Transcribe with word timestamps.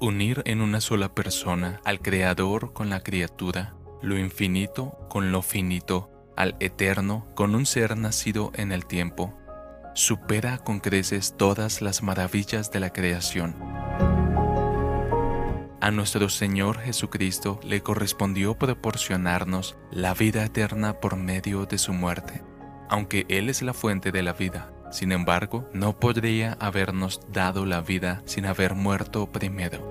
Unir 0.00 0.42
en 0.46 0.60
una 0.60 0.80
sola 0.80 1.14
persona 1.14 1.80
al 1.84 2.00
Creador 2.00 2.72
con 2.72 2.90
la 2.90 3.00
criatura, 3.00 3.74
lo 4.02 4.18
infinito 4.18 4.98
con 5.08 5.30
lo 5.30 5.42
finito, 5.42 6.10
al 6.36 6.56
Eterno 6.58 7.26
con 7.34 7.54
un 7.54 7.66
ser 7.66 7.96
nacido 7.96 8.50
en 8.54 8.72
el 8.72 8.86
tiempo, 8.86 9.34
supera 9.94 10.58
con 10.58 10.80
creces 10.80 11.34
todas 11.36 11.82
las 11.82 12.02
maravillas 12.02 12.70
de 12.70 12.80
la 12.80 12.92
creación. 12.92 13.54
A 15.80 15.90
nuestro 15.90 16.28
Señor 16.28 16.78
Jesucristo 16.78 17.58
le 17.64 17.82
correspondió 17.82 18.58
proporcionarnos 18.58 19.76
la 19.90 20.12
vida 20.12 20.44
eterna 20.44 21.00
por 21.00 21.16
medio 21.16 21.64
de 21.64 21.78
su 21.78 21.92
muerte. 21.92 22.42
Aunque 22.90 23.24
Él 23.28 23.48
es 23.48 23.62
la 23.62 23.72
fuente 23.72 24.12
de 24.12 24.22
la 24.22 24.34
vida, 24.34 24.72
sin 24.90 25.12
embargo, 25.12 25.68
no 25.72 25.98
podría 25.98 26.52
habernos 26.60 27.20
dado 27.32 27.64
la 27.64 27.80
vida 27.80 28.22
sin 28.26 28.44
haber 28.44 28.74
muerto 28.74 29.32
primero. 29.32 29.89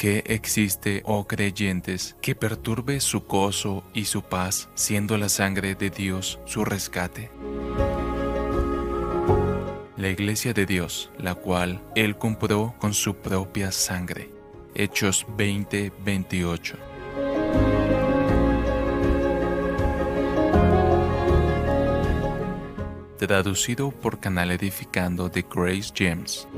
¿Qué 0.00 0.24
existe, 0.28 1.02
oh 1.04 1.26
creyentes, 1.26 2.16
que 2.22 2.34
perturbe 2.34 3.00
su 3.00 3.20
gozo 3.20 3.84
y 3.92 4.06
su 4.06 4.22
paz, 4.22 4.70
siendo 4.74 5.18
la 5.18 5.28
sangre 5.28 5.74
de 5.74 5.90
Dios 5.90 6.40
su 6.46 6.64
rescate? 6.64 7.30
La 9.98 10.08
iglesia 10.08 10.54
de 10.54 10.64
Dios, 10.64 11.10
la 11.18 11.34
cual 11.34 11.82
Él 11.94 12.16
compró 12.16 12.74
con 12.78 12.94
su 12.94 13.16
propia 13.16 13.72
sangre. 13.72 14.30
Hechos 14.74 15.26
20:28. 15.36 16.78
Traducido 23.18 23.90
por 23.90 24.18
Canal 24.18 24.50
Edificando 24.50 25.28
de 25.28 25.42
Grace 25.42 25.92
James. 25.94 26.48